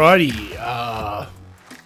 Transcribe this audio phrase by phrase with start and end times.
[0.00, 1.26] Alrighty, uh,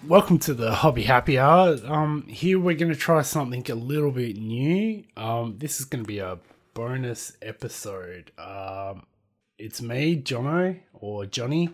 [0.07, 1.75] welcome to the Hobby Happy Hour.
[1.85, 5.03] Um, here we're going to try something a little bit new.
[5.17, 6.39] Um, this is going to be a
[6.73, 8.31] bonus episode.
[8.37, 9.05] Um,
[9.57, 11.71] it's me, Jono, or Johnny.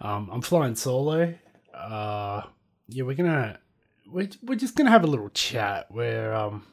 [0.00, 1.34] Um, I'm flying solo.
[1.74, 2.42] Uh,
[2.86, 3.58] yeah, we're gonna
[4.06, 6.68] we're, we're just gonna have a little chat where um,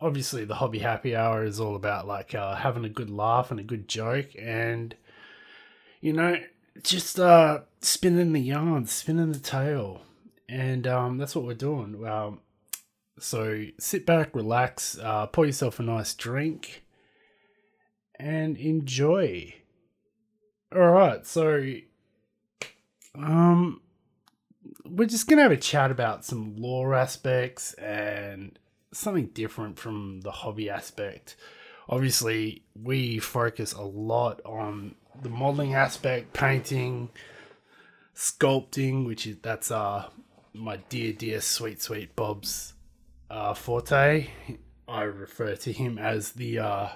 [0.00, 3.60] obviously the Hobby Happy Hour is all about like uh, having a good laugh and
[3.60, 4.96] a good joke and
[6.00, 6.36] you know
[6.82, 10.02] just uh, spinning the yarn, spinning the tale,
[10.48, 12.06] and um, that's what we're doing.
[12.06, 12.40] Um,
[13.18, 16.84] so sit back, relax, uh, pour yourself a nice drink,
[18.18, 19.54] and enjoy.
[20.74, 21.74] All right, so
[23.14, 23.80] um,
[24.84, 28.58] we're just gonna have a chat about some lore aspects and
[28.92, 31.36] something different from the hobby aspect.
[31.88, 37.10] Obviously, we focus a lot on the modeling aspect, painting,
[38.14, 40.08] sculpting, which is that's uh
[40.52, 42.74] my dear dear sweet sweet Bob's
[43.30, 44.28] uh, forte.
[44.88, 46.88] I refer to him as the uh,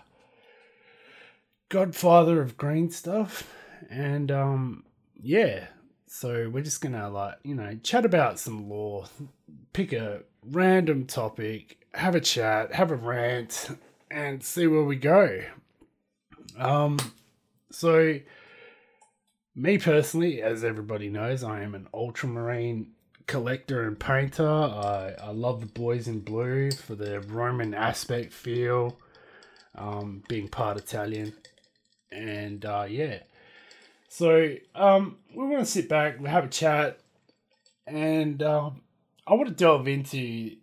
[1.68, 3.52] godfather of green stuff,
[3.88, 4.84] and um
[5.20, 5.66] yeah.
[6.06, 9.06] So we're just gonna like you know chat about some lore,
[9.72, 13.70] pick a random topic, have a chat, have a rant,
[14.10, 15.42] and see where we go.
[16.56, 16.98] Um,
[17.70, 18.18] so,
[19.54, 22.92] me personally, as everybody knows, I am an ultramarine
[23.26, 24.48] collector and painter.
[24.48, 28.98] I, I love the boys in blue for the Roman aspect feel,
[29.74, 31.32] um, being part Italian.
[32.10, 33.20] And uh, yeah.
[34.08, 36.98] So, um, we want to sit back, we have a chat,
[37.86, 38.82] and um,
[39.26, 40.56] I want to delve into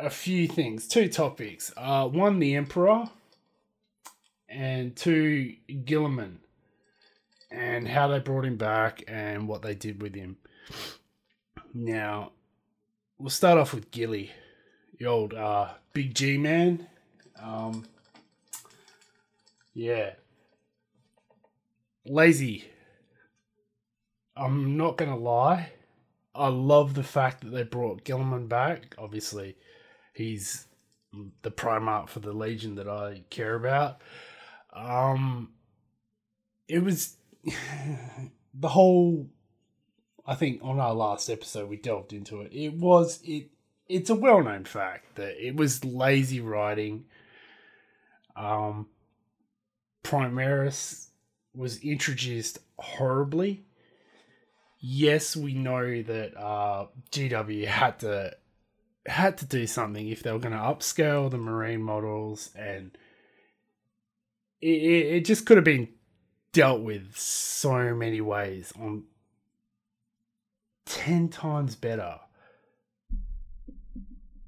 [0.00, 1.72] a few things, two topics.
[1.76, 3.08] Uh, one, the Emperor
[4.52, 6.36] and two Guilliman
[7.50, 10.36] and how they brought him back and what they did with him.
[11.74, 12.32] Now,
[13.18, 14.30] we'll start off with Gilly,
[14.98, 16.86] the old uh, Big G man.
[17.40, 17.86] Um,
[19.74, 20.12] yeah.
[22.04, 22.64] Lazy.
[24.36, 25.72] I'm not going to lie.
[26.34, 28.94] I love the fact that they brought Guilliman back.
[28.98, 29.56] Obviously,
[30.14, 30.66] he's
[31.42, 34.00] the Primarch for the Legion that I care about.
[34.72, 35.52] Um,
[36.68, 37.16] it was
[38.54, 39.28] the whole.
[40.24, 42.52] I think on our last episode we delved into it.
[42.52, 43.50] It was it.
[43.88, 47.04] It's a well-known fact that it was lazy writing.
[48.36, 48.86] Um,
[50.02, 51.08] Primaris
[51.54, 53.64] was introduced horribly.
[54.78, 58.36] Yes, we know that uh, GW had to
[59.06, 62.96] had to do something if they were going to upscale the marine models and
[64.62, 65.88] it, it just could have been
[66.52, 69.04] dealt with so many ways on
[70.86, 72.20] 10 times better.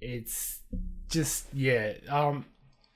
[0.01, 0.61] It's
[1.09, 2.45] just yeah um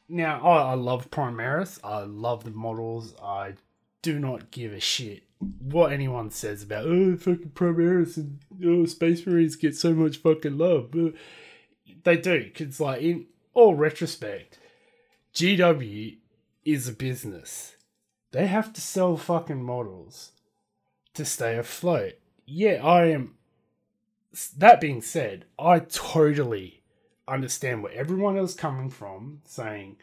[0.08, 1.78] now I, I love primaris.
[1.82, 3.14] I love the models.
[3.22, 3.54] I
[4.02, 5.22] do not give a shit
[5.60, 10.58] what anyone says about oh fucking primaris and oh space marines get so much fucking
[10.58, 10.94] love.
[12.04, 14.58] They do because like in all retrospect
[15.34, 16.18] gw
[16.72, 17.76] is a business.
[18.32, 20.32] They have to sell fucking models
[21.14, 22.14] to stay afloat.
[22.46, 23.36] Yeah, I am.
[24.56, 26.82] That being said, I totally
[27.26, 29.96] understand where everyone is coming from, saying,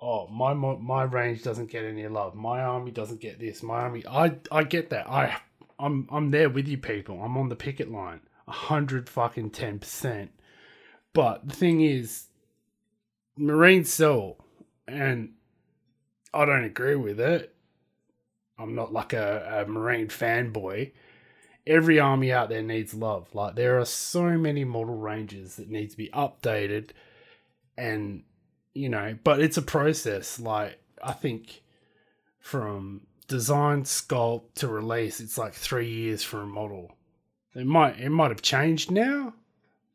[0.00, 2.34] "Oh, my my range doesn't get any love.
[2.34, 3.62] My army doesn't get this.
[3.62, 5.08] My army." I I get that.
[5.08, 5.36] I
[5.78, 7.22] I'm I'm there with you, people.
[7.22, 10.30] I'm on the picket line, a hundred fucking ten percent.
[11.12, 12.28] But the thing is,
[13.36, 14.38] Marines sell,
[14.86, 15.34] and
[16.32, 17.54] I don't agree with it.
[18.58, 20.92] I'm not like a, a Marine fanboy.
[21.66, 23.34] Every army out there needs love.
[23.34, 26.90] Like there are so many model ranges that need to be updated,
[27.76, 28.22] and
[28.74, 30.38] you know, but it's a process.
[30.38, 31.62] Like I think
[32.38, 36.92] from design, sculpt to release, it's like three years for a model.
[37.54, 39.34] It might it might have changed now,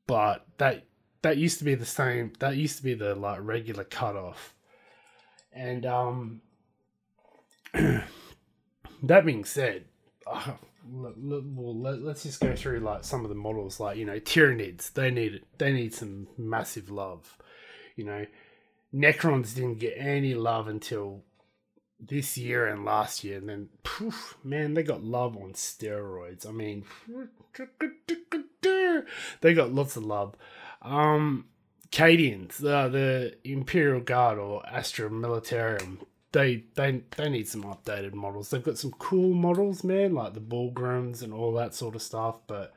[0.07, 0.85] but that
[1.21, 2.33] that used to be the same.
[2.39, 4.54] That used to be the like regular cutoff.
[5.55, 6.41] And um,
[7.73, 9.85] that being said,
[10.27, 10.51] uh,
[10.87, 13.79] well, let, us just go through like some of the models.
[13.79, 17.37] Like you know, Tyranids, they need they need some massive love.
[17.95, 18.25] You know,
[18.93, 21.23] Necrons didn't get any love until
[21.99, 26.47] this year and last year, and then poof, man, they got love on steroids.
[26.47, 26.83] I mean,
[29.41, 30.35] they got lots of love.
[30.81, 31.45] Um,
[31.91, 35.99] Cadians, uh, the Imperial Guard or Astra Militarum,
[36.31, 38.49] they they they need some updated models.
[38.49, 42.35] They've got some cool models, man, like the Bullgryns and all that sort of stuff.
[42.47, 42.73] But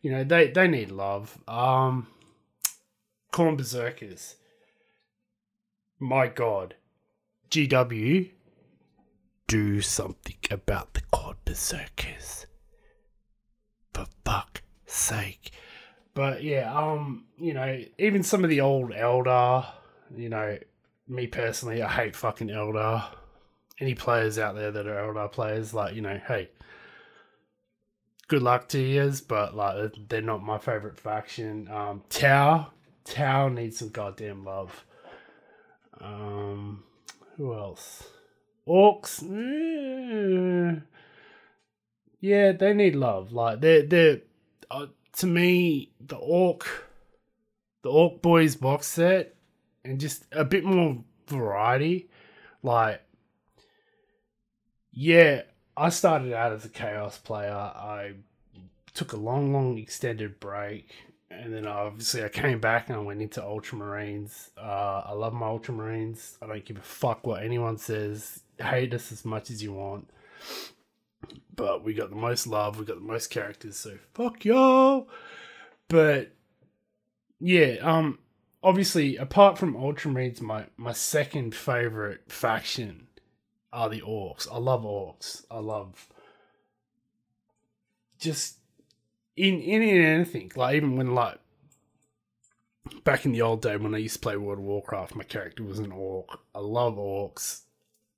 [0.00, 1.38] you know, they they need love.
[1.46, 2.06] Um,
[3.32, 4.36] Khorne Berserkers.
[5.98, 6.74] My God,
[7.50, 8.30] GW,
[9.46, 12.46] do something about the Khorne Berserkers.
[13.92, 15.52] For fuck's sake.
[16.14, 19.66] But yeah, um, you know, even some of the old Eldar,
[20.14, 20.58] you know,
[21.08, 23.04] me personally, I hate fucking Eldar.
[23.80, 26.50] Any players out there that are Eldar players, like, you know, hey,
[28.28, 31.68] good luck to you, but like they're not my favorite faction.
[31.68, 32.68] Um, Tau,
[33.04, 34.84] Tau needs some goddamn love.
[36.00, 36.84] Um,
[37.36, 38.08] who else?
[38.66, 40.80] Orcs, eh,
[42.20, 43.32] yeah, they need love.
[43.32, 44.20] Like they're they're
[44.70, 44.86] uh,
[45.18, 46.88] to me the orc,
[47.82, 49.34] the orc boys box set
[49.84, 52.08] and just a bit more variety.
[52.62, 53.02] Like,
[54.92, 55.42] yeah,
[55.76, 57.52] I started out as a chaos player.
[57.52, 58.14] I
[58.94, 60.90] took a long, long extended break,
[61.30, 64.50] and then obviously I came back and I went into Ultramarines.
[64.56, 66.36] Uh, I love my Ultramarines.
[66.42, 68.42] I don't give a fuck what anyone says.
[68.60, 70.08] Hate us as much as you want.
[71.54, 75.08] But we got the most love, we got the most characters, so fuck y'all.
[75.88, 76.32] But
[77.40, 78.18] yeah, um,
[78.62, 83.08] obviously, apart from Ultramarines, my my second favorite faction
[83.72, 84.46] are the Orcs.
[84.50, 85.44] I love Orcs.
[85.50, 86.08] I love
[88.18, 88.58] just
[89.36, 90.52] in in, in anything.
[90.54, 91.38] Like even when like
[93.04, 95.62] back in the old day when I used to play World of Warcraft, my character
[95.62, 96.38] was an Orc.
[96.54, 97.62] I love Orcs.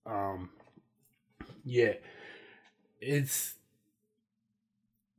[0.06, 0.50] Um,
[1.64, 1.94] yeah,
[3.04, 3.54] it's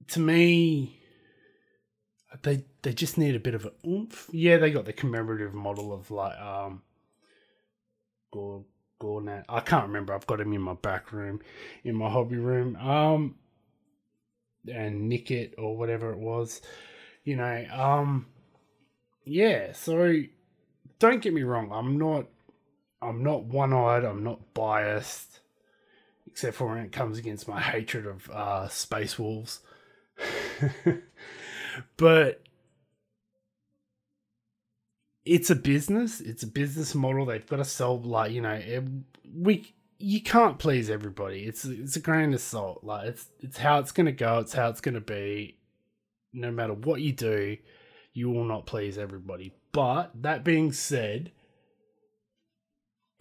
[0.08, 1.00] to me
[2.42, 4.30] they they just need a bit of a oomph.
[4.32, 6.82] Yeah, they got the commemorative model of like um
[8.34, 9.46] Gornat.
[9.48, 10.14] I can't remember.
[10.14, 11.42] I've got him in my back room,
[11.84, 12.76] in my hobby room.
[12.76, 13.36] Um
[14.72, 16.62] and nick it or whatever it was.
[17.24, 18.28] You know, um
[19.24, 20.22] yeah, so
[21.00, 22.28] don't get me wrong, I'm not
[23.02, 25.40] I'm not one eyed, I'm not biased,
[26.36, 29.62] except for when it comes against my hatred of uh space wolves.
[31.96, 32.42] but
[35.24, 36.20] it's a business.
[36.20, 37.26] It's a business model.
[37.26, 38.84] They've got to sell like you know it,
[39.34, 41.46] we you can't please everybody.
[41.46, 42.84] It's it's a grain of salt.
[42.84, 44.40] Like it's it's how it's gonna go.
[44.40, 45.58] It's how it's gonna be.
[46.34, 47.56] No matter what you do,
[48.12, 49.54] you will not please everybody.
[49.72, 51.32] But that being said,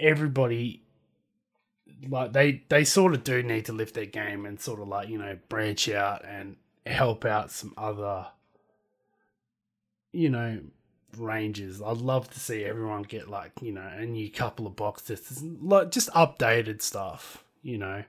[0.00, 0.83] everybody
[2.08, 5.08] like they they sort of do need to lift their game and sort of like
[5.08, 6.56] you know branch out and
[6.86, 8.26] help out some other
[10.14, 10.60] you know,
[11.18, 11.82] ranges.
[11.82, 15.90] I'd love to see everyone get like, you know, a new couple of boxes, like
[15.90, 18.04] just updated stuff, you know.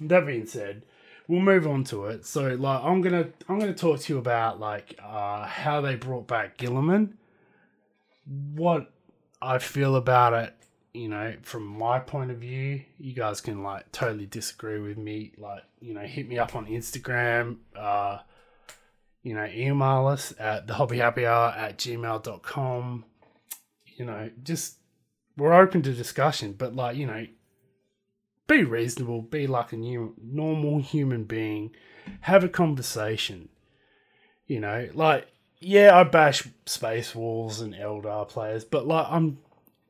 [0.00, 0.82] That being said,
[1.28, 2.26] we'll move on to it.
[2.26, 6.26] So like I'm gonna I'm gonna talk to you about like uh how they brought
[6.26, 7.12] back Guilliman.
[8.54, 8.90] What
[9.40, 10.54] I feel about it,
[10.94, 15.32] you know, from my point of view, you guys can like totally disagree with me.
[15.36, 18.18] Like, you know, hit me up on Instagram, uh
[19.22, 23.04] you know, email us at the hobby happy hour at gmail.com.
[23.96, 24.76] You know, just
[25.36, 27.26] we're open to discussion, but like, you know,
[28.46, 31.74] be reasonable, be like a new normal human being,
[32.20, 33.48] have a conversation.
[34.46, 35.26] You know, like
[35.58, 39.38] yeah, I bash Space Wolves and Eldar players, but like I'm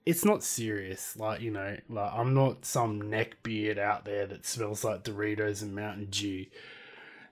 [0.06, 1.16] it's not serious.
[1.16, 5.74] Like, you know, like I'm not some neckbeard out there that smells like Doritos and
[5.74, 6.46] Mountain Dew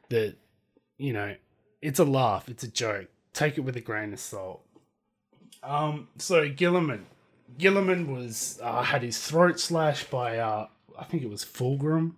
[0.09, 0.37] that,
[0.99, 1.35] you know,
[1.81, 2.49] it's a laugh.
[2.49, 3.09] It's a joke.
[3.33, 4.62] Take it with a grain of salt.
[5.62, 7.02] Um, so Guilliman,
[7.59, 10.67] Guilliman was uh, had his throat slashed by uh,
[10.99, 12.14] I think it was Fulgrim.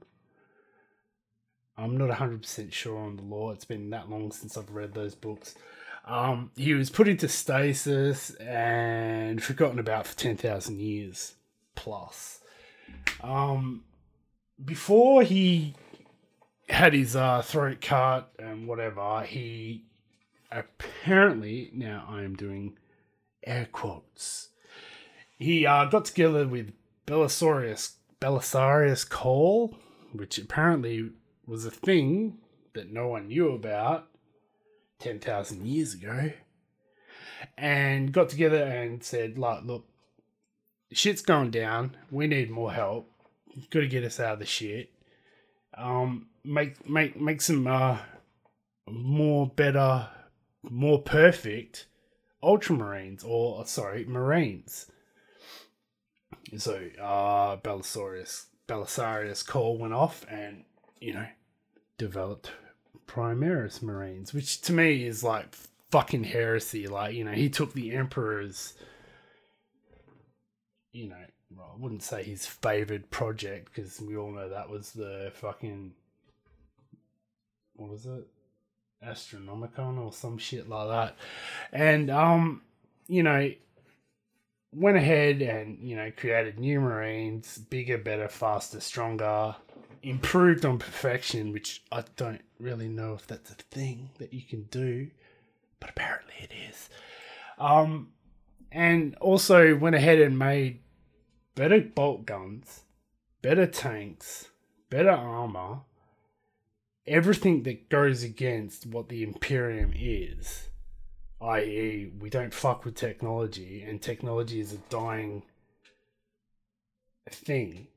[1.76, 3.52] I'm not 100% sure on the lore.
[3.52, 5.56] It's been that long since I've read those books.
[6.06, 11.34] Um, he was put into stasis and forgotten about for 10,000 years
[11.74, 12.40] plus.
[13.22, 13.84] Um,
[14.62, 15.74] before he
[16.68, 19.22] had his uh, throat cut and whatever.
[19.22, 19.84] He
[20.50, 22.78] apparently now I am doing
[23.44, 24.48] air quotes.
[25.38, 26.72] He uh, got together with
[27.06, 29.76] Belisarius Belisarius Cawl,
[30.12, 31.10] which apparently
[31.46, 32.38] was a thing
[32.74, 34.08] that no one knew about
[35.04, 36.32] ten thousand years ago,
[37.56, 39.86] and got together and said, "Like, look,
[40.92, 41.96] shit's going down.
[42.10, 43.10] We need more help.
[43.70, 44.90] Got to get us out of the shit."
[45.76, 47.98] Um, make make make some uh,
[48.88, 50.08] more better,
[50.62, 51.86] more perfect
[52.42, 54.90] Ultramarines or sorry Marines.
[56.58, 60.64] So uh Belisarius Belisarius Cawl went off and,
[61.00, 61.26] you know,
[61.98, 62.50] developed
[63.06, 65.54] Primaris Marines, which to me is like
[65.90, 66.86] fucking heresy.
[66.88, 68.74] Like, you know, he took the Emperor's
[70.94, 71.16] you know,
[71.54, 75.92] well, I wouldn't say his favored project because we all know that was the fucking
[77.74, 78.26] what was it?
[79.04, 81.16] Astronomican or some shit like that.
[81.72, 82.62] And um,
[83.08, 83.50] you know,
[84.72, 89.56] went ahead and, you know, created new Marines, bigger, better, faster, stronger,
[90.04, 94.64] improved on perfection, which I don't really know if that's a thing that you can
[94.64, 95.10] do,
[95.80, 96.88] but apparently it is.
[97.58, 98.08] Um,
[98.70, 100.80] and also went ahead and made
[101.54, 102.82] better bolt guns,
[103.42, 104.48] better tanks,
[104.90, 105.80] better armor,
[107.06, 110.68] everything that goes against what the Imperium is,
[111.40, 115.42] i.e., we don't fuck with technology, and technology is a dying
[117.30, 117.88] thing,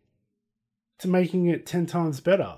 [0.99, 2.55] to making it 10 times better.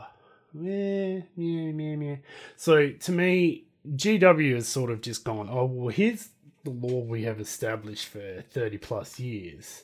[0.54, 2.16] Yeah, yeah, yeah, yeah.
[2.56, 6.30] So to me, GW has sort of just gone, oh, well, here's
[6.64, 9.84] the lore we have established for 30 plus years.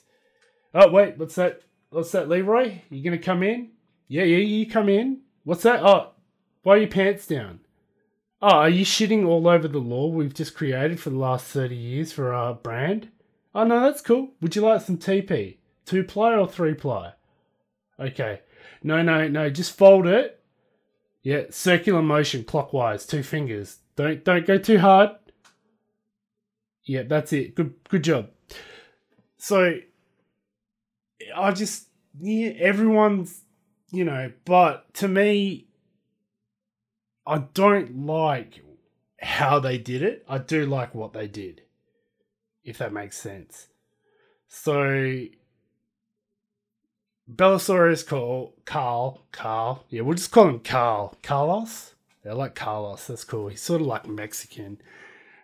[0.74, 1.62] Oh, wait, what's that?
[1.90, 2.82] What's that, Leroy?
[2.90, 3.70] You gonna come in?
[4.08, 5.20] Yeah, yeah, you come in.
[5.44, 5.82] What's that?
[5.82, 6.10] Oh,
[6.62, 7.60] why are your pants down?
[8.42, 11.74] Oh, are you shitting all over the lore we've just created for the last 30
[11.74, 13.08] years for our brand?
[13.54, 14.30] Oh, no, that's cool.
[14.40, 15.56] Would you like some TP?
[15.86, 17.12] Two ply or three ply?
[17.98, 18.40] Okay.
[18.86, 20.40] No, no, no, just fold it.
[21.22, 23.78] Yeah, circular motion clockwise, two fingers.
[23.96, 25.10] Don't don't go too hard.
[26.84, 27.56] Yeah, that's it.
[27.56, 28.30] Good good job.
[29.38, 29.78] So
[31.34, 31.88] I just
[32.20, 33.42] yeah, everyone's
[33.90, 35.66] you know, but to me
[37.26, 38.62] I don't like
[39.20, 40.24] how they did it.
[40.28, 41.62] I do like what they did,
[42.62, 43.66] if that makes sense.
[44.46, 45.24] So,
[47.32, 51.16] Belisarius Carl, Carl, Carl, yeah, we'll just call him Carl.
[51.22, 51.94] Carlos?
[52.24, 53.06] Yeah, I like Carlos.
[53.06, 53.48] That's cool.
[53.48, 54.80] He's sort of like Mexican,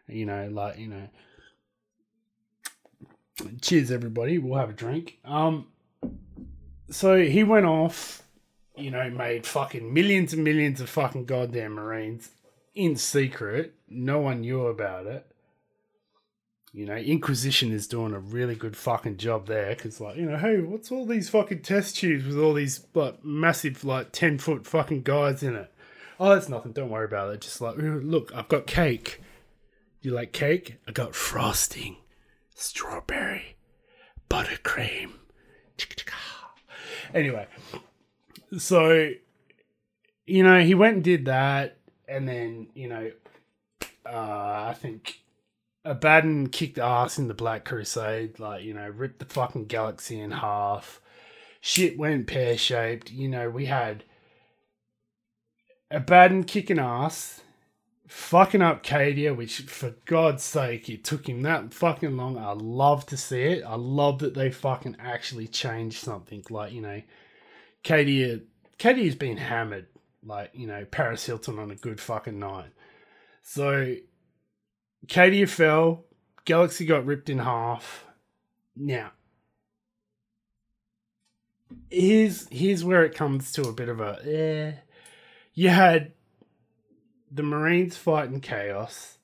[0.07, 1.09] you know, like, you know.
[3.61, 4.39] Cheers, everybody.
[4.39, 5.19] We'll have a drink.
[5.25, 5.67] Um,
[6.91, 8.23] so he went off
[8.77, 12.31] you know, made fucking millions and millions of fucking goddamn Marines
[12.75, 13.75] in secret.
[13.89, 15.27] No one knew about it.
[16.75, 20.39] You know, Inquisition is doing a really good fucking job there because, like, you know,
[20.39, 24.67] hey, what's all these fucking test tubes with all these, like, massive, like, 10 foot
[24.67, 25.71] fucking guys in it?
[26.19, 26.73] Oh, that's nothing.
[26.73, 27.43] Don't worry about it.
[27.43, 29.21] Just like, look, I've got cake.
[30.01, 30.79] You like cake?
[30.89, 31.97] I got frosting,
[32.55, 33.57] strawberry,
[34.29, 35.13] buttercream.
[37.15, 37.47] Anyway,
[38.57, 39.11] so,
[40.27, 41.77] you know, he went and did that,
[42.09, 43.11] and then, you know,
[44.07, 45.22] uh, I think
[45.85, 50.31] Abaddon kicked ass in the Black Crusade, like, you know, ripped the fucking galaxy in
[50.31, 51.01] half.
[51.61, 53.11] Shit went pear shaped.
[53.11, 54.05] You know, we had
[55.91, 57.41] Abaddon kicking ass,
[58.07, 62.39] fucking up Cadia, which for God's sake, it took him that fucking long.
[62.39, 63.65] I love to see it.
[63.65, 66.45] I love that they fucking actually changed something.
[66.49, 67.03] Like, you know,
[67.83, 68.43] Cadia
[68.79, 69.87] Cadia's been hammered,
[70.25, 72.73] like, you know, Paris Hilton on a good fucking night.
[73.43, 73.95] So
[75.07, 76.05] Cadia fell,
[76.45, 78.05] Galaxy got ripped in half.
[78.77, 79.13] Now
[81.91, 84.73] here's here's where it comes to a bit of a eh.
[85.55, 86.13] You had
[87.31, 89.19] the Marines fighting chaos,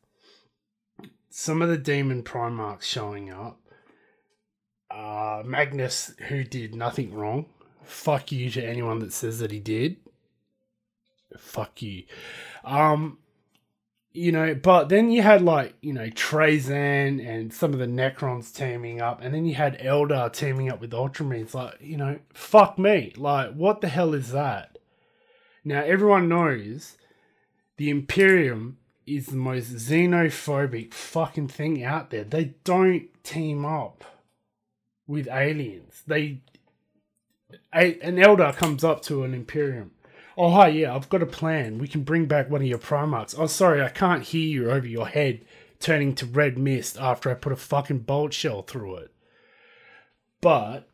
[1.31, 3.61] some of the demon primarchs showing up,
[4.91, 7.47] uh, Magnus, who did nothing wrong,
[7.83, 9.97] fuck you to anyone that says that he did.
[11.39, 12.05] Fuck you.
[12.65, 13.19] Um,
[14.19, 18.55] you know, but then you had like, you know, Trazyn and some of the Necrons
[18.55, 21.55] teaming up, and then you had Eldar teaming up with Ultramarines.
[21.55, 23.13] Like, you know, fuck me.
[23.17, 24.79] Like, what the hell is that?
[25.65, 26.97] Now, everyone knows
[27.77, 32.25] the Imperium is the most xenophobic fucking thing out there.
[32.25, 34.05] They don't team up
[35.07, 36.03] with aliens.
[36.07, 36.43] They
[37.75, 39.93] a, an Eldar comes up to an Imperium.
[40.41, 41.79] Oh, hi, yeah, I've got a plan.
[41.79, 43.35] We can bring back one of your Primarchs.
[43.37, 45.45] Oh, sorry, I can't hear you over your head
[45.81, 49.11] turning to red mist after I put a fucking bolt shell through it.
[50.41, 50.89] But,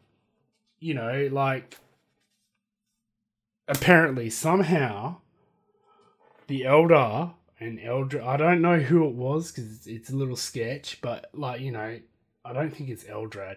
[0.81, 1.77] you know, like,
[3.69, 5.17] apparently, somehow,
[6.47, 10.37] the Eldar and Eldra, I don't know who it was because it's, it's a little
[10.37, 12.01] sketch, but, like, you know,
[12.47, 13.57] I don't think it's Eldrad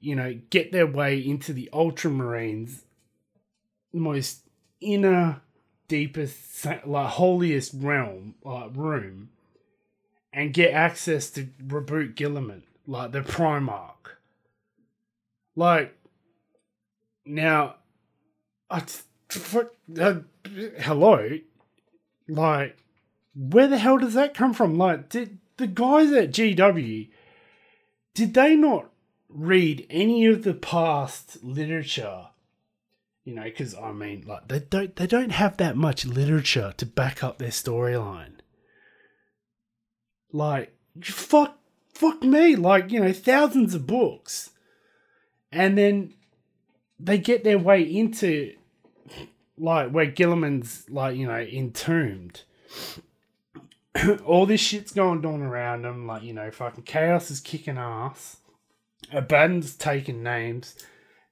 [0.00, 2.82] you know, get their way into the Ultramarines'
[3.92, 4.47] most
[4.80, 5.40] inner,
[5.88, 9.30] deepest, like holiest realm, like room,
[10.32, 13.92] and get access to reboot Guilliman, like the Primarch.
[15.56, 15.94] Like,
[17.26, 17.76] Now,
[18.70, 18.82] I,
[19.98, 20.14] uh,
[20.78, 21.38] hello,
[22.28, 22.76] like,
[23.34, 24.78] where the hell does that come from?
[24.78, 27.08] Like, did the guys at GW
[28.18, 28.90] did they not
[29.28, 32.26] read any of the past literature?
[33.28, 36.86] You know, because I mean, like, they don't they don't have that much literature to
[36.86, 38.38] back up their storyline.
[40.32, 41.58] Like, fuck,
[41.92, 44.48] fuck me, like you know, thousands of books,
[45.52, 46.14] and then
[46.98, 48.54] they get their way into
[49.58, 52.44] like where Guilliman's like you know entombed.
[54.24, 58.38] All this shit's going on around them, like you know, fucking chaos is kicking ass.
[59.12, 60.76] Abaddon's taking names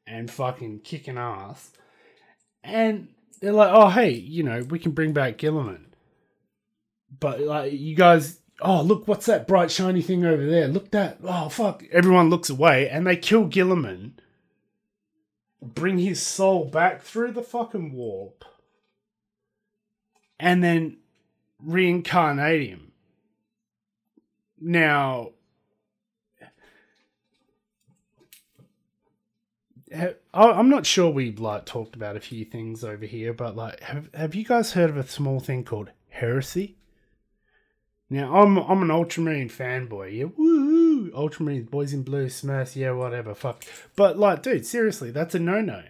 [0.07, 1.71] and fucking kicking ass,
[2.67, 3.09] and
[3.41, 5.87] they're like, "Oh, hey, you know, we can bring back Guilliman,
[7.19, 10.69] But like, you guys, oh look, what's that bright shiny thing over there?
[10.69, 11.85] Look that, oh fuck!
[11.93, 14.13] Everyone looks away, and they kill Guilliman,
[15.63, 18.45] bring his soul back through the fucking warp
[20.39, 20.99] and then
[21.63, 22.93] reincarnate him.
[24.61, 25.31] Now,
[30.35, 34.09] I'm not sure we like talked about a few things over here, but like, have
[34.15, 36.77] have you guys heard of a small thing called heresy?
[38.09, 40.17] Now, I'm I'm an Ultramarine fanboy.
[40.17, 43.65] Yeah, woo, Ultramarines, boys in blue, Smurfs, yeah, whatever, fuck.
[43.97, 45.83] But like, dude, seriously, that's a no no.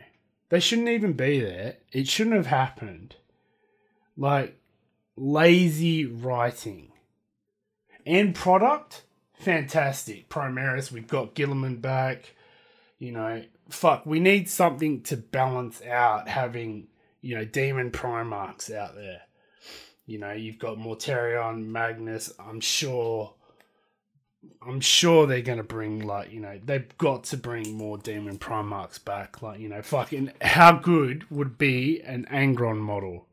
[0.48, 1.76] They shouldn't even be there.
[1.92, 3.16] It shouldn't have happened.
[4.16, 4.58] Like,
[5.16, 6.92] lazy writing.
[8.06, 9.02] End product,
[9.34, 10.28] fantastic.
[10.28, 12.34] Primaris, we've got Guilliman back.
[12.98, 16.88] You know, fuck, we need something to balance out having,
[17.20, 19.22] you know, demon Primarchs out there.
[20.06, 22.32] You know, you've got Mortarion, Magnus.
[22.38, 23.34] I'm sure.
[24.64, 29.04] I'm sure they're gonna bring like you know they've got to bring more Demon Primarchs
[29.04, 29.42] back.
[29.42, 33.26] Like you know, fucking how good would be an Angron model,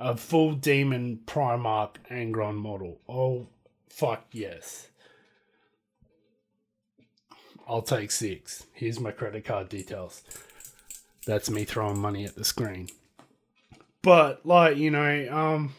[0.00, 2.98] a full Demon Primarch Angron model?
[3.08, 3.46] Oh,
[3.88, 4.88] fuck yes.
[7.72, 8.66] I'll take six.
[8.74, 10.22] Here's my credit card details.
[11.24, 12.90] That's me throwing money at the screen.
[14.02, 15.74] But like you know, um,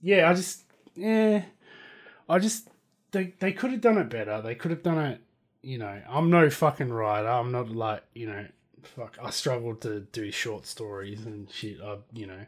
[0.00, 0.62] yeah, I just
[0.94, 1.42] yeah,
[2.30, 2.66] I just
[3.10, 4.40] they they could have done it better.
[4.40, 5.20] They could have done it.
[5.60, 7.28] You know, I'm no fucking writer.
[7.28, 8.46] I'm not like you know,
[8.82, 9.18] fuck.
[9.22, 11.78] I struggle to do short stories and shit.
[11.84, 12.46] I you know,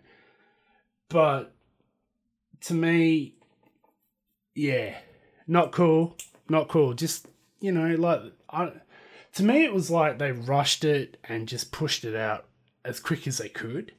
[1.11, 1.53] but
[2.63, 3.35] to me,
[4.55, 4.97] yeah,
[5.47, 6.17] not cool.
[6.49, 6.95] Not cool.
[6.95, 7.27] Just
[7.61, 8.73] you know, like I.
[9.35, 12.47] To me, it was like they rushed it and just pushed it out
[12.85, 13.91] as quick as they could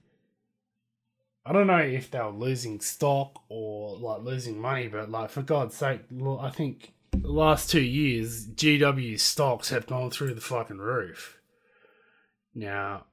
[1.46, 5.44] I don't know if they were losing stock or like losing money, but like for
[5.44, 6.02] God's sake,
[6.40, 11.38] I think the last two years GW stocks have gone through the fucking roof.
[12.56, 13.06] Now,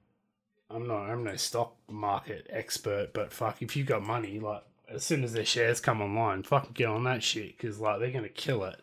[0.71, 5.05] I'm not I'm no stock market expert, but fuck if you got money, like as
[5.05, 8.31] soon as their shares come online, fucking get on that shit because like they're gonna
[8.31, 8.81] kill it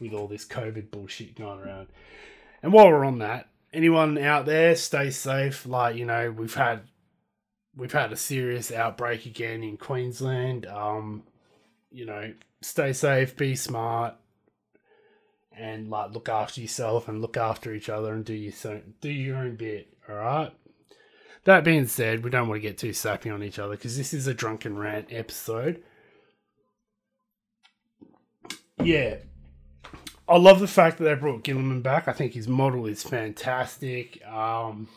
[0.00, 1.88] with all this COVID bullshit going around.
[2.62, 5.66] And while we're on that, anyone out there, stay safe.
[5.66, 6.82] Like you know, we've had
[7.76, 10.66] we've had a serious outbreak again in Queensland.
[10.66, 11.22] Um,
[11.90, 12.32] you know,
[12.62, 14.14] stay safe, be smart,
[15.56, 19.10] and like look after yourself and look after each other and do your so do
[19.10, 19.88] your own bit.
[20.08, 20.52] All right.
[21.44, 24.12] That being said, we don't want to get too sappy on each other because this
[24.12, 25.82] is a drunken rant episode.
[28.82, 29.18] Yeah.
[30.28, 32.08] I love the fact that they brought Guilliman back.
[32.08, 34.26] I think his model is fantastic.
[34.26, 34.88] Um,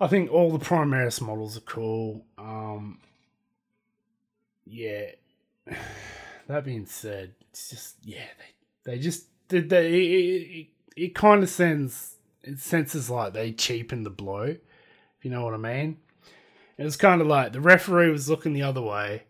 [0.00, 2.24] I think all the Primaris models are cool.
[2.38, 2.98] Um,
[4.66, 5.10] yeah.
[6.48, 8.26] That being said, it's just yeah,
[8.84, 13.52] they they just did they, it, it, it kind of sends it senses like they
[13.52, 14.58] cheapened the blow, if
[15.22, 15.98] you know what I mean.
[16.76, 19.22] It was kind of like the referee was looking the other way,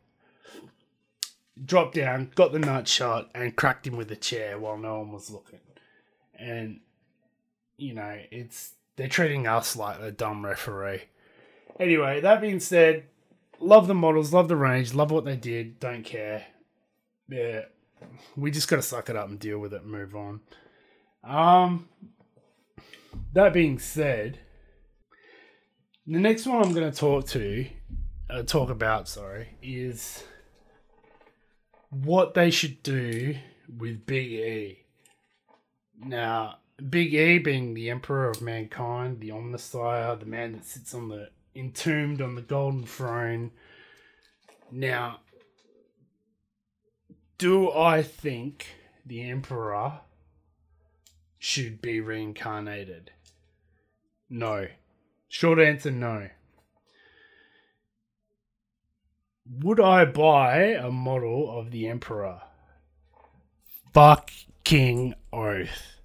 [1.62, 5.12] dropped down, got the nut shot, and cracked him with a chair while no one
[5.12, 5.60] was looking.
[6.38, 6.80] And
[7.76, 11.02] you know, it's they're treating us like a dumb referee.
[11.80, 13.04] Anyway, that being said,
[13.58, 16.46] love the models, love the range, love what they did, don't care.
[17.28, 17.62] Yeah,
[18.36, 20.40] we just got to suck it up and deal with it and move on.
[21.24, 21.88] Um,
[23.32, 24.38] that being said,
[26.06, 27.66] the next one I'm going to talk to,
[28.28, 30.24] uh, talk about, sorry, is
[31.92, 33.36] what they should do
[33.78, 34.78] with Big E.
[35.98, 36.56] Now,
[36.88, 41.30] Big E being the Emperor of Mankind, the Omnissiah, the man that sits on the
[41.54, 43.50] entombed on the golden throne.
[44.70, 45.20] Now,
[47.36, 48.68] do I think
[49.04, 50.00] the Emperor
[51.38, 53.12] should be reincarnated?
[54.30, 54.68] No.
[55.28, 56.30] Short answer, no.
[59.50, 62.42] Would I buy a model of the Emperor?
[63.92, 66.00] Fucking oath.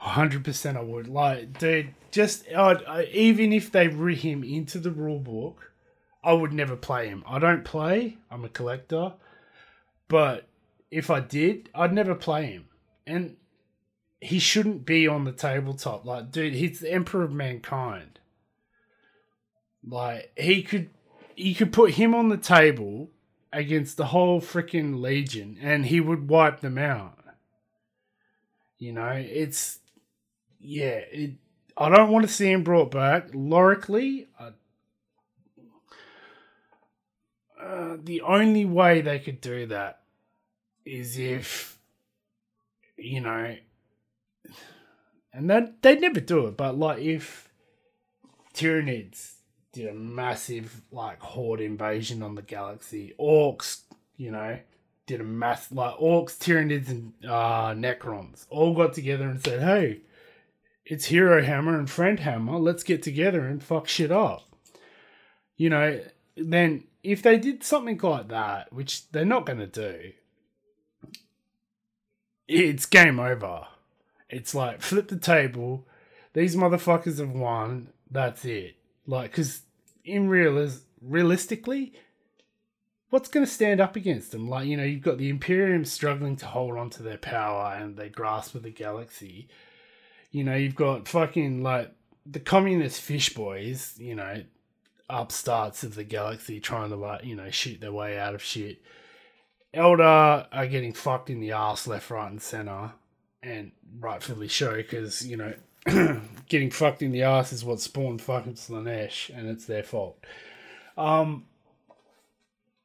[0.00, 1.08] 100% I would.
[1.08, 5.72] Like, dude, just I'd, I, even if they re him into the rule book,
[6.22, 7.24] I would never play him.
[7.26, 9.14] I don't play, I'm a collector.
[10.08, 10.46] But
[10.90, 12.66] if I did, I'd never play him.
[13.06, 13.36] And
[14.20, 16.04] he shouldn't be on the tabletop.
[16.04, 18.20] Like, dude, he's the emperor of mankind.
[19.84, 20.90] Like, he could
[21.36, 23.10] you could put him on the table
[23.52, 27.18] against the whole freaking legion and he would wipe them out.
[28.78, 29.78] You know, it's
[30.60, 31.32] yeah, it
[31.76, 33.28] I don't want to see him brought back.
[33.32, 34.50] Lorically, uh,
[38.02, 40.00] the only way they could do that
[40.84, 41.78] is if
[42.96, 43.56] you know
[45.32, 47.48] and that they'd never do it, but like if
[48.52, 49.34] Tyranids
[49.72, 53.80] did a massive like horde invasion on the galaxy, orcs,
[54.16, 54.58] you know,
[55.06, 60.00] did a mass like orcs, Tyranids, and uh, Necrons all got together and said, "Hey,
[60.84, 62.58] it's Hero Hammer and Friend Hammer.
[62.58, 64.42] Let's get together and fuck shit up."
[65.56, 66.00] You know,
[66.36, 70.12] then if they did something like that, which they're not going to do,
[72.46, 73.66] it's game over.
[74.28, 75.86] It's like flip the table.
[76.32, 77.88] These motherfuckers have won.
[78.10, 78.76] That's it.
[79.06, 79.62] Like, because
[80.04, 81.92] in realis- realistically,
[83.10, 84.48] what's going to stand up against them?
[84.48, 87.96] Like, you know, you've got the Imperium struggling to hold on to their power and
[87.96, 89.48] they grasp of the galaxy.
[90.30, 91.92] You know, you've got fucking like
[92.24, 94.42] the communist fish boys, you know,
[95.10, 98.80] upstarts of the galaxy trying to like, you know, shoot their way out of shit.
[99.74, 102.92] Eldar are getting fucked in the ass left, right, and center,
[103.42, 105.54] and rightfully so, because you know,
[106.48, 110.18] getting fucked in the ass is what spawned fucking Slaanesh, and it's their fault.
[110.96, 111.46] Um,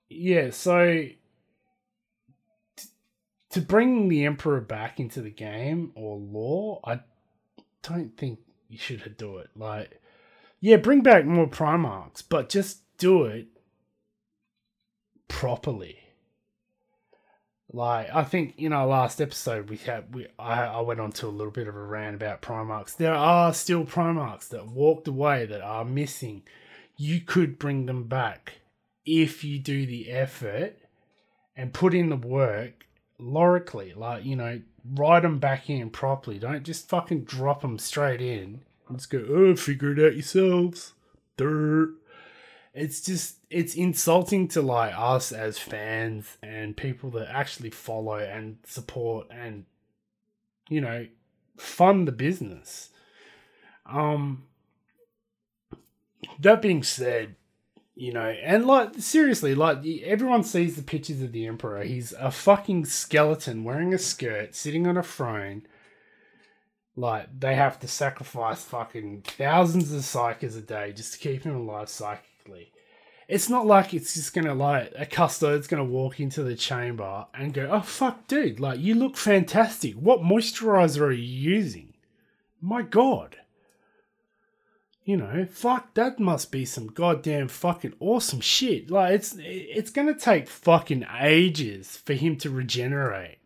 [0.10, 1.06] yeah, so
[2.76, 2.88] t-
[3.52, 7.02] to bring the Emperor back into the game or lore, I
[7.84, 9.50] don't think you should do it.
[9.56, 10.02] Like,
[10.60, 13.48] yeah, bring back more Primarchs, but just do it
[15.28, 16.00] properly
[17.72, 21.28] like I think in our last episode we had we I, I went on to
[21.28, 22.96] a little bit of a rant about Primarchs.
[22.96, 26.44] There are still Primarchs that walked away that are missing.
[26.96, 28.60] You could bring them back
[29.06, 30.78] if you do the effort
[31.56, 32.86] and put in the work
[33.20, 33.94] lorically.
[33.94, 34.62] Like, you know,
[34.94, 36.40] write them back in properly.
[36.40, 38.62] Don't just fucking drop them straight in
[38.96, 40.94] just go, oh, figure it out yourselves.
[41.36, 41.96] Dirt
[42.78, 48.58] it's just it's insulting to like us as fans and people that actually follow and
[48.66, 49.66] support and
[50.70, 51.08] you know
[51.58, 52.90] fund the business.
[53.88, 54.44] Um
[56.40, 57.36] that being said
[57.96, 61.84] you know and like seriously like everyone sees the pictures of the emperor.
[61.84, 65.64] He's a fucking skeleton wearing a skirt sitting on a throne.
[66.96, 71.56] Like they have to sacrifice fucking thousands of psykers a day just to keep him
[71.56, 71.90] alive
[73.28, 77.54] it's not like it's just gonna like a custode's gonna walk into the chamber and
[77.54, 78.60] go, "Oh fuck, dude!
[78.60, 79.96] Like you look fantastic.
[79.96, 81.94] What moisturizer are you using?
[82.62, 83.38] My god."
[85.04, 88.90] You know, fuck, that must be some goddamn fucking awesome shit.
[88.90, 93.40] Like, it's it's gonna take fucking ages for him to regenerate,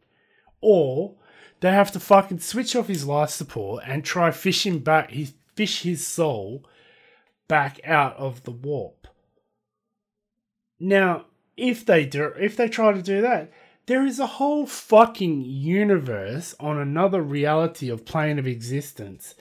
[0.60, 1.16] or
[1.60, 5.84] they have to fucking switch off his life support and try fishing back his fish
[5.84, 6.66] his soul
[7.52, 9.08] back out of the warp.
[10.80, 11.26] Now,
[11.58, 13.52] if they do, if they try to do that,
[13.88, 19.36] there is a whole fucking universe on another reality of plane of existence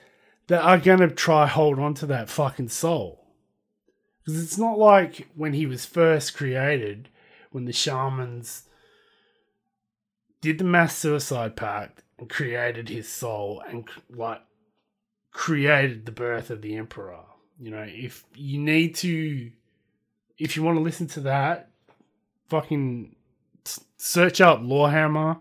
[0.47, 3.29] that are gonna try hold on to that fucking soul.
[4.25, 7.07] Because it's not like when he was first created,
[7.51, 8.63] when the shamans
[10.41, 14.41] did the mass suicide pact and created his soul and like
[15.31, 17.23] created the birth of the emperor.
[17.61, 19.51] You know, if you need to
[20.39, 21.69] if you want to listen to that,
[22.49, 23.15] fucking
[23.97, 25.39] search up Lorehammer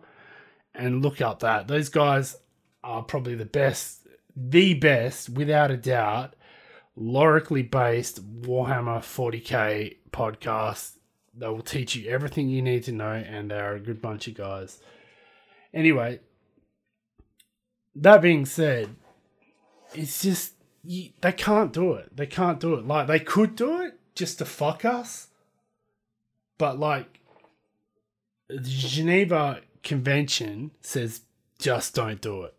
[0.74, 1.66] and look up that.
[1.66, 2.36] Those guys
[2.84, 4.06] are probably the best,
[4.36, 6.36] the best, without a doubt,
[6.94, 10.98] lorically based Warhammer 40k podcast.
[11.32, 14.34] They will teach you everything you need to know, and they're a good bunch of
[14.34, 14.78] guys.
[15.72, 16.20] Anyway,
[17.94, 18.94] that being said,
[19.94, 22.16] it's just you, they can't do it.
[22.16, 22.86] They can't do it.
[22.86, 25.28] Like they could do it, just to fuck us.
[26.58, 27.20] But like
[28.48, 31.22] the Geneva Convention says
[31.58, 32.54] just don't do it.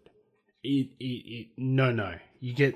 [0.63, 2.15] It, it, it no no.
[2.39, 2.75] You get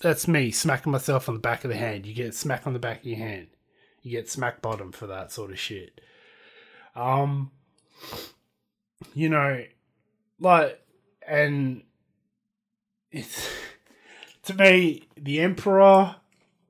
[0.00, 2.06] that's me smacking myself on the back of the hand.
[2.06, 3.48] You get smack on the back of your hand.
[4.02, 6.00] You get smack bottom for that sort of shit.
[6.96, 7.52] Um,
[9.14, 9.64] you know,
[10.40, 10.80] like,
[11.26, 11.84] and
[13.12, 13.48] it's
[14.44, 16.16] to me the Emperor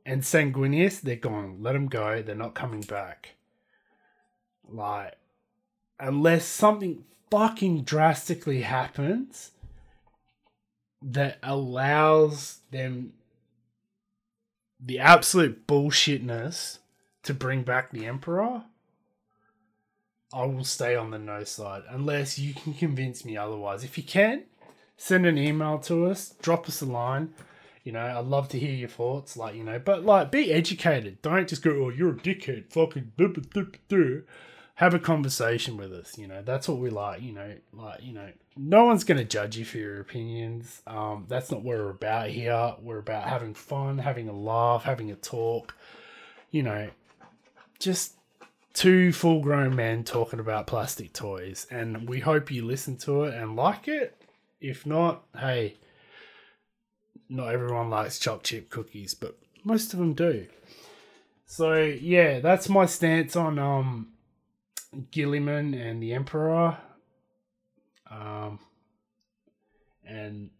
[0.04, 1.00] and Sanguinius.
[1.00, 1.58] They're gone.
[1.60, 2.22] Let them go.
[2.22, 3.34] They're not coming back.
[4.68, 5.16] Like,
[5.98, 9.52] unless something fucking drastically happens
[11.00, 13.12] that allows them
[14.78, 16.78] the absolute bullshitness
[17.22, 18.64] to bring back the Emperor,
[20.32, 23.84] I will stay on the no side unless you can convince me otherwise.
[23.84, 24.44] If you can,
[24.96, 27.34] send an email to us, drop us a line.
[27.84, 29.36] You know, I'd love to hear your thoughts.
[29.36, 31.20] Like, you know, but like, be educated.
[31.22, 32.72] Don't just go, oh, you're a dickhead.
[32.72, 33.34] Fucking do,
[33.88, 34.22] do,
[34.74, 36.16] have a conversation with us.
[36.16, 37.22] You know, that's what we like.
[37.22, 40.82] You know, like you know, no one's gonna judge you for your opinions.
[40.86, 42.74] Um, that's not what we're about here.
[42.80, 45.74] We're about having fun, having a laugh, having a talk.
[46.50, 46.90] You know,
[47.78, 48.14] just
[48.74, 53.56] two full-grown men talking about plastic toys, and we hope you listen to it and
[53.56, 54.16] like it.
[54.60, 55.76] If not, hey,
[57.32, 60.46] not everyone likes choc chip cookies, but most of them do.
[61.46, 64.12] So yeah, that's my stance on um
[65.10, 66.76] Guilliman and the Emperor.
[68.10, 68.58] Um,
[70.06, 70.50] and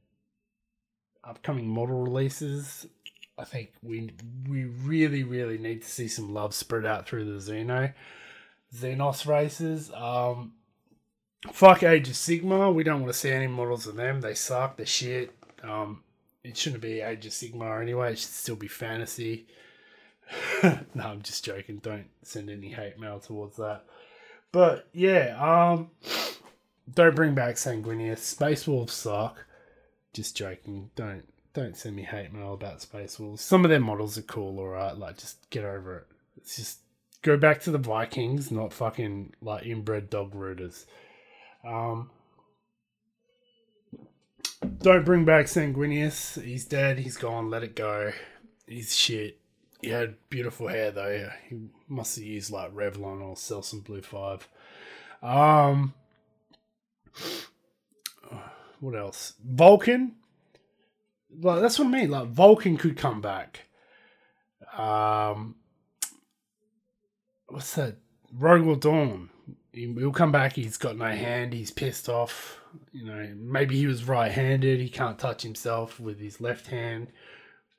[1.22, 2.86] upcoming model releases.
[3.38, 4.10] I think we
[4.48, 7.92] we really really need to see some love spread out through the Xeno
[8.74, 9.90] Xenos races.
[9.92, 10.52] Um,
[11.52, 12.74] fuck Age of Sigmar.
[12.74, 14.20] We don't want to see any models of them.
[14.20, 14.76] They suck.
[14.76, 15.34] They're shit.
[15.62, 16.02] Um,
[16.44, 18.12] it shouldn't be Age of Sigmar anyway.
[18.12, 19.46] It should still be fantasy.
[20.62, 21.78] no, I'm just joking.
[21.78, 23.84] Don't send any hate mail towards that.
[24.50, 25.90] But yeah, um,
[26.92, 28.18] don't bring back Sanguinius.
[28.18, 29.44] Space Wolves suck.
[30.12, 30.90] Just joking.
[30.94, 31.24] Don't
[31.54, 33.42] don't send me hate mail about Space Wolves.
[33.42, 34.96] Some of their models are cool, alright.
[34.96, 36.06] Like, just get over it.
[36.38, 36.78] It's just
[37.20, 40.86] go back to the Vikings, not fucking like inbred dog rooters.
[41.64, 42.10] Um,
[44.78, 46.42] don't bring back Sanguinius.
[46.42, 46.98] He's dead.
[46.98, 47.50] He's gone.
[47.50, 48.12] Let it go.
[48.66, 49.38] He's shit.
[49.80, 51.30] He had beautiful hair though.
[51.48, 54.48] He must have used like Revlon or Selsun Blue Five.
[55.22, 55.94] Um,
[58.80, 59.34] what else?
[59.44, 60.16] Vulcan.
[61.40, 62.10] Like that's what I mean.
[62.10, 63.66] Like Vulcan could come back.
[64.76, 65.56] Um,
[67.48, 67.96] what's that?
[68.36, 69.30] Rogal Dorn.
[69.72, 70.54] He'll come back.
[70.54, 71.54] He's got no hand.
[71.54, 72.60] He's pissed off.
[72.92, 74.80] You know, maybe he was right-handed.
[74.80, 77.08] He can't touch himself with his left hand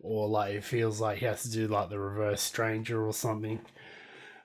[0.04, 3.60] or like it feels like he has to do like the reverse stranger or something.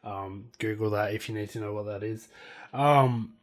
[0.05, 2.29] Um, Google that if you need to know what that is.
[2.73, 3.35] Um,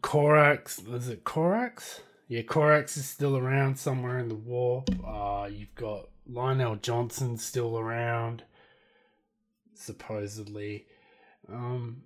[0.00, 2.00] Corax, is it Corax?
[2.28, 4.88] Yeah, Corax is still around somewhere in the warp.
[5.06, 8.44] Uh, you've got Lion El'Jonson still around,
[9.74, 10.86] supposedly.
[11.52, 12.02] Um,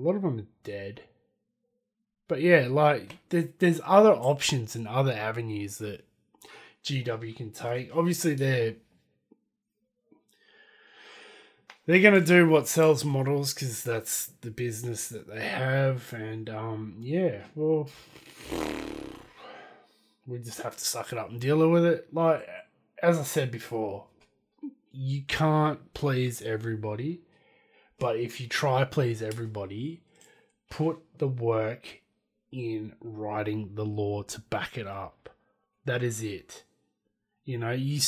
[0.00, 1.02] lot of them are dead
[2.28, 6.04] but yeah, like there, there's other options and other avenues that
[6.84, 7.90] GW can take.
[7.96, 8.74] Obviously, they're
[11.86, 16.96] they're gonna do what sells models because that's the business that they have, and um,
[17.00, 17.88] yeah, well,
[20.26, 22.12] we just have to suck it up and deal with it.
[22.12, 22.46] Like
[23.02, 24.04] as I said before,
[24.92, 27.22] you can't please everybody,
[27.98, 30.02] but if you try please everybody,
[30.70, 32.02] put the work
[32.52, 35.28] in writing the lore to back it up.
[35.84, 36.64] That is it.
[37.44, 38.00] You know, you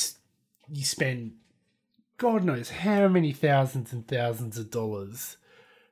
[0.69, 1.33] you spend
[2.19, 5.39] God knows how many thousands and thousands of dollars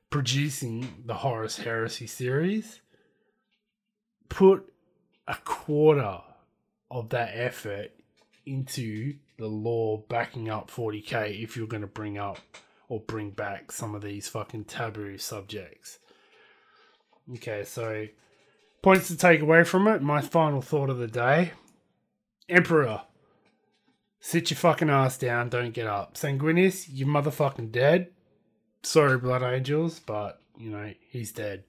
[0.09, 2.81] producing the Horus Heresy series.
[4.29, 4.71] Put
[5.27, 6.21] a quarter
[6.91, 7.91] of that effort
[8.45, 12.39] into the lore backing up 40k if you're going to bring up
[12.89, 15.99] or bring back some of these fucking taboo subjects.
[17.35, 18.07] Okay, so
[18.81, 20.01] Points to take away from it.
[20.01, 21.51] My final thought of the day
[22.47, 23.01] Emperor,
[24.19, 26.15] sit your fucking ass down, don't get up.
[26.15, 28.07] Sanguinius, you motherfucking dead.
[28.81, 31.65] Sorry, Blood Angels, but, you know, he's dead.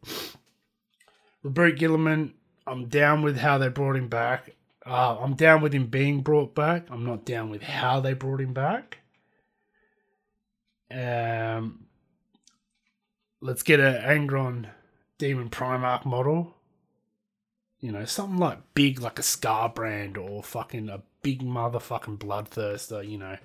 [1.45, 2.33] Roboute Guilliman,
[2.67, 4.55] I'm down with how they brought him back.
[4.87, 6.87] Uh, I'm down with him being brought back.
[6.91, 9.00] I'm not down with how they brought him back.
[10.90, 11.87] Um,
[13.40, 14.66] let's get an Angron
[15.18, 16.55] Demon Primarch model.
[17.81, 23.18] You know, something like big, like a Skarbrand or fucking a big motherfucking Bloodthirster, you
[23.18, 23.38] know.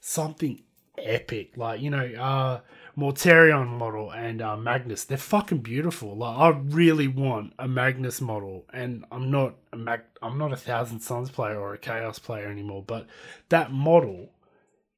[0.00, 0.62] Something
[0.98, 1.56] epic.
[1.56, 2.60] Like, you know, uh,
[2.96, 5.04] Mortarion model and uh, Magnus.
[5.04, 6.16] They're fucking beautiful.
[6.16, 10.56] Like I really want a Magnus model, and I'm not a Mag- I'm not a
[10.56, 12.84] Thousand Suns player or a Chaos player anymore.
[12.86, 13.06] But
[13.48, 14.30] that model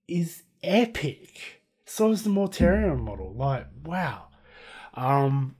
[0.07, 1.56] is epic.
[1.87, 3.33] So is the Mortarion model.
[3.33, 4.27] Like wow.
[4.95, 5.57] Um,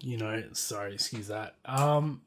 [0.00, 1.56] you know, sorry, excuse that.
[1.64, 2.22] Um,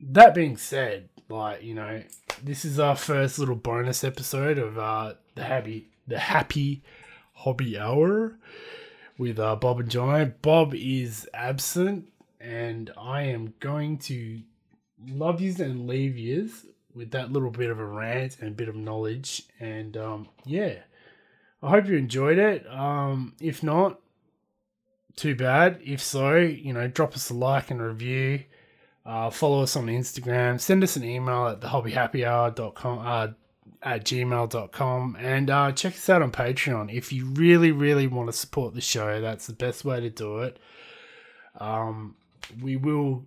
[0.00, 2.02] that being said, like you know,
[2.42, 6.82] this is our first little bonus episode of uh the happy the happy
[7.32, 8.38] hobby hour
[9.18, 10.34] with uh, Bob and John.
[10.42, 12.08] Bob is absent,
[12.40, 14.40] and I am going to
[15.08, 18.68] love yous and leave yous with that little bit of a rant and a bit
[18.68, 19.42] of knowledge.
[19.58, 20.76] And um, yeah,
[21.66, 22.66] I hope you enjoyed it.
[22.70, 24.00] Um, if not,
[25.16, 25.80] too bad.
[25.84, 28.44] If so, you know, drop us a like and review.
[29.04, 30.60] Uh, follow us on Instagram.
[30.60, 32.98] Send us an email at thehobbyhappyhour.com.
[32.98, 33.28] Uh,
[33.82, 36.92] at gmail.com and uh, check us out on Patreon.
[36.92, 40.40] If you really, really want to support the show, that's the best way to do
[40.40, 40.58] it.
[41.60, 42.16] Um,
[42.60, 43.24] we will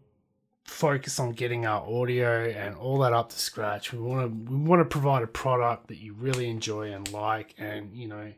[0.69, 3.91] focus on getting our audio and all that up to scratch.
[3.91, 7.55] We want to we want to provide a product that you really enjoy and like,
[7.58, 8.34] and you know,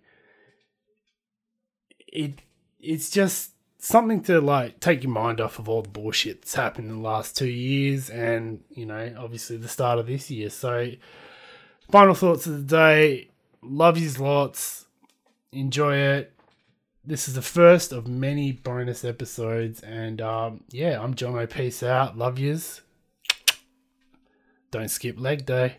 [2.08, 2.42] it
[2.80, 6.90] it's just something to like take your mind off of all the bullshit that's happened
[6.90, 10.50] in the last two years, and you know, obviously the start of this year.
[10.50, 10.92] So
[11.90, 13.30] final thoughts of the day.
[13.62, 14.86] Love yous lots.
[15.52, 16.34] Enjoy it.
[17.04, 19.82] This is the first of many bonus episodes.
[19.82, 21.50] And um, yeah, I'm Jono.
[21.50, 22.16] Peace out.
[22.16, 22.82] Love yous.
[24.70, 25.78] Don't skip leg day.